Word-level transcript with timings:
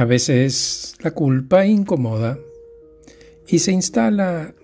A 0.00 0.06
veces 0.06 0.94
la 1.00 1.10
culpa 1.10 1.66
incomoda 1.66 2.38
y 3.46 3.58
se 3.58 3.72
instala 3.72 4.54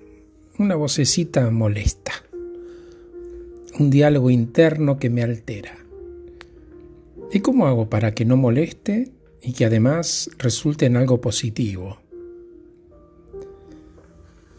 una 0.59 0.77
vocecita 0.77 1.51
molesta, 1.51 2.12
un 3.79 3.91
diálogo 3.91 4.30
interno 4.30 4.99
que 4.99 5.11
me 5.11 5.22
altera. 5.22 5.77
¿Y 7.30 7.41
cómo 7.41 7.67
hago 7.67 7.91
para 7.91 8.14
que 8.14 8.25
no 8.25 8.39
moleste 8.39 9.11
y 9.43 9.53
que 9.53 9.67
además 9.67 10.30
resulte 10.39 10.86
en 10.86 10.96
algo 10.96 11.21
positivo? 11.21 11.98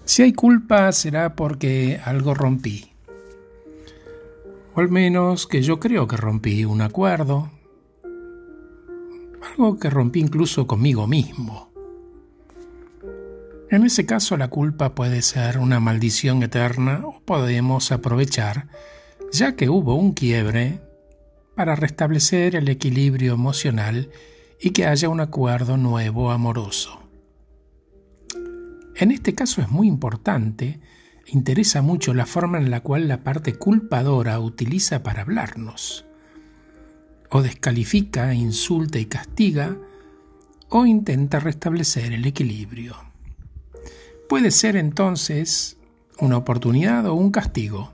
Si 0.05 0.21
hay 0.21 0.33
culpa 0.33 0.91
será 0.91 1.35
porque 1.35 1.99
algo 2.05 2.35
rompí. 2.35 2.85
O 4.75 4.81
al 4.81 4.89
menos 4.89 5.47
que 5.47 5.63
yo 5.63 5.79
creo 5.79 6.07
que 6.07 6.17
rompí 6.17 6.65
un 6.65 6.81
acuerdo, 6.81 7.49
algo 9.49 9.77
que 9.77 9.89
rompí 9.89 10.19
incluso 10.19 10.67
conmigo 10.67 11.07
mismo. 11.07 11.71
En 13.69 13.85
ese 13.85 14.05
caso 14.05 14.37
la 14.37 14.47
culpa 14.47 14.95
puede 14.95 15.21
ser 15.21 15.57
una 15.57 15.79
maldición 15.79 16.41
eterna 16.41 17.01
o 17.05 17.19
podemos 17.21 17.91
aprovechar, 17.91 18.69
ya 19.31 19.55
que 19.55 19.69
hubo 19.69 19.95
un 19.95 20.13
quiebre, 20.13 20.81
para 21.55 21.75
restablecer 21.75 22.55
el 22.55 22.69
equilibrio 22.69 23.33
emocional 23.33 24.09
y 24.61 24.69
que 24.69 24.85
haya 24.85 25.09
un 25.09 25.19
acuerdo 25.19 25.75
nuevo 25.75 26.31
amoroso. 26.31 27.01
En 28.95 29.11
este 29.11 29.35
caso 29.35 29.61
es 29.61 29.69
muy 29.69 29.87
importante, 29.87 30.79
interesa 31.25 31.81
mucho 31.81 32.13
la 32.13 32.25
forma 32.25 32.57
en 32.57 32.71
la 32.71 32.81
cual 32.81 33.07
la 33.07 33.23
parte 33.23 33.55
culpadora 33.55 34.39
utiliza 34.39 35.03
para 35.03 35.21
hablarnos 35.21 36.06
o 37.37 37.43
descalifica, 37.43 38.33
insulta 38.33 38.97
y 38.97 39.05
castiga, 39.05 39.77
o 40.69 40.87
intenta 40.87 41.39
restablecer 41.39 42.11
el 42.11 42.25
equilibrio. 42.25 42.95
Puede 44.27 44.49
ser 44.49 44.75
entonces 44.75 45.77
una 46.19 46.37
oportunidad 46.37 47.05
o 47.05 47.13
un 47.13 47.29
castigo. 47.29 47.93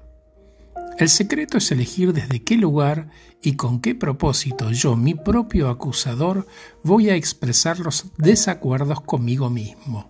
El 0.98 1.10
secreto 1.10 1.58
es 1.58 1.70
elegir 1.72 2.14
desde 2.14 2.42
qué 2.42 2.56
lugar 2.56 3.10
y 3.42 3.58
con 3.58 3.82
qué 3.82 3.96
propósito 3.96 4.72
yo, 4.72 4.96
mi 4.96 5.14
propio 5.14 5.70
acusador, 5.70 6.48
voy 6.82 7.10
a 7.10 7.16
expresar 7.16 7.80
los 7.80 8.06
desacuerdos 8.18 9.02
conmigo 9.02 9.50
mismo. 9.50 10.10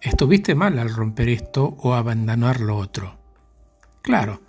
Estuviste 0.00 0.54
mal 0.54 0.78
al 0.78 0.94
romper 0.94 1.28
esto 1.28 1.76
o 1.78 1.92
abandonar 1.92 2.60
lo 2.60 2.78
otro. 2.78 3.18
Claro, 4.00 4.40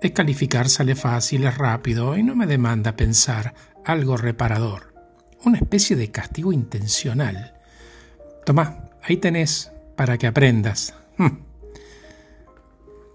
Descalificar 0.00 0.68
sale 0.68 0.94
fácil, 0.94 1.44
es 1.44 1.58
rápido 1.58 2.16
y 2.16 2.22
no 2.22 2.34
me 2.34 2.46
demanda 2.46 2.96
pensar 2.96 3.54
algo 3.84 4.16
reparador. 4.16 4.94
Una 5.44 5.58
especie 5.58 5.96
de 5.96 6.10
castigo 6.10 6.52
intencional. 6.52 7.54
Tomá, 8.46 8.90
ahí 9.02 9.18
tenés 9.18 9.72
para 9.96 10.16
que 10.16 10.26
aprendas. 10.26 10.94
Hm. 11.18 11.44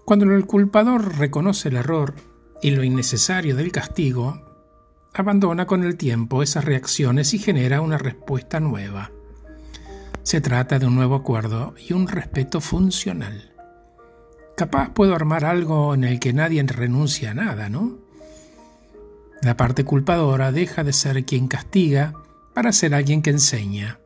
Cuando 0.04 0.24
el 0.26 0.46
culpador 0.46 1.18
reconoce 1.18 1.68
el 1.68 1.76
error 1.76 2.14
y 2.62 2.70
lo 2.70 2.84
innecesario 2.84 3.56
del 3.56 3.72
castigo, 3.72 4.40
abandona 5.12 5.66
con 5.66 5.82
el 5.82 5.96
tiempo 5.96 6.44
esas 6.44 6.64
reacciones 6.64 7.34
y 7.34 7.38
genera 7.38 7.80
una 7.80 7.98
respuesta 7.98 8.60
nueva. 8.60 9.10
Se 10.22 10.40
trata 10.40 10.78
de 10.78 10.86
un 10.86 10.94
nuevo 10.94 11.16
acuerdo 11.16 11.74
y 11.76 11.92
un 11.92 12.06
respeto 12.06 12.60
funcional. 12.60 13.55
Capaz 14.56 14.90
puedo 14.90 15.14
armar 15.14 15.44
algo 15.44 15.94
en 15.94 16.04
el 16.04 16.18
que 16.18 16.32
nadie 16.32 16.62
renuncia 16.62 17.32
a 17.32 17.34
nada, 17.34 17.68
¿no? 17.68 17.98
La 19.42 19.56
parte 19.56 19.84
culpadora 19.84 20.50
deja 20.50 20.82
de 20.82 20.94
ser 20.94 21.24
quien 21.26 21.46
castiga 21.46 22.14
para 22.54 22.72
ser 22.72 22.94
alguien 22.94 23.20
que 23.20 23.30
enseña. 23.30 23.98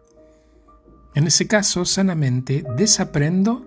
En 1.14 1.26
ese 1.26 1.46
caso, 1.46 1.84
sanamente 1.84 2.64
desaprendo 2.76 3.66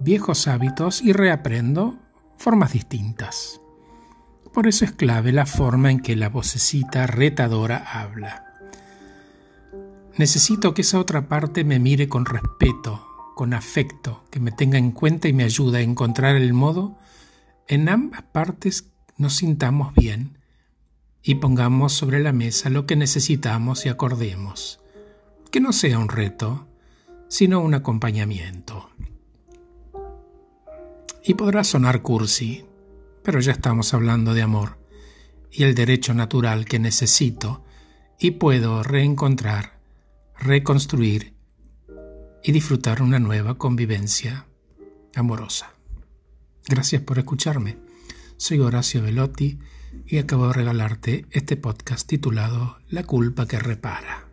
viejos 0.00 0.48
hábitos 0.48 1.02
y 1.02 1.12
reaprendo 1.12 1.98
formas 2.36 2.72
distintas. 2.72 3.60
Por 4.52 4.66
eso 4.66 4.84
es 4.84 4.92
clave 4.92 5.32
la 5.32 5.46
forma 5.46 5.90
en 5.90 6.00
que 6.00 6.16
la 6.16 6.28
vocecita 6.28 7.06
retadora 7.06 7.76
habla. 7.76 8.44
Necesito 10.16 10.74
que 10.74 10.82
esa 10.82 10.98
otra 10.98 11.28
parte 11.28 11.62
me 11.62 11.78
mire 11.78 12.08
con 12.08 12.24
respeto, 12.24 13.06
con 13.36 13.52
afecto, 13.52 14.24
que 14.30 14.40
me 14.40 14.50
tenga 14.50 14.78
en 14.78 14.92
cuenta 14.92 15.28
y 15.28 15.34
me 15.34 15.44
ayude 15.44 15.80
a 15.80 15.82
encontrar 15.82 16.36
el 16.36 16.54
modo 16.54 16.96
en 17.68 17.90
ambas 17.90 18.22
partes 18.22 18.88
nos 19.18 19.34
sintamos 19.34 19.92
bien 19.92 20.38
y 21.22 21.34
pongamos 21.34 21.92
sobre 21.92 22.18
la 22.18 22.32
mesa 22.32 22.70
lo 22.70 22.86
que 22.86 22.96
necesitamos 22.96 23.84
y 23.84 23.90
acordemos. 23.90 24.80
Que 25.50 25.60
no 25.60 25.74
sea 25.74 25.98
un 25.98 26.08
reto, 26.08 26.66
sino 27.28 27.60
un 27.60 27.74
acompañamiento. 27.74 28.88
Y 31.22 31.34
podrá 31.34 31.62
sonar 31.62 32.00
cursi, 32.00 32.64
pero 33.22 33.40
ya 33.40 33.52
estamos 33.52 33.92
hablando 33.92 34.32
de 34.32 34.40
amor 34.40 34.78
y 35.52 35.64
el 35.64 35.74
derecho 35.74 36.14
natural 36.14 36.64
que 36.64 36.78
necesito 36.78 37.66
y 38.18 38.30
puedo 38.30 38.82
reencontrar, 38.82 39.78
reconstruir 40.38 41.35
y 42.46 42.52
disfrutar 42.52 43.02
una 43.02 43.18
nueva 43.18 43.58
convivencia 43.58 44.46
amorosa. 45.16 45.74
Gracias 46.68 47.02
por 47.02 47.18
escucharme. 47.18 47.76
Soy 48.36 48.60
Horacio 48.60 49.02
Velotti 49.02 49.58
y 50.06 50.18
acabo 50.18 50.46
de 50.46 50.52
regalarte 50.52 51.26
este 51.32 51.56
podcast 51.56 52.06
titulado 52.06 52.78
La 52.88 53.02
culpa 53.02 53.48
que 53.48 53.58
repara. 53.58 54.25